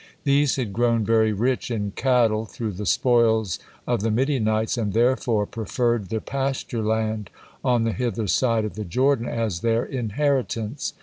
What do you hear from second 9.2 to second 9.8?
as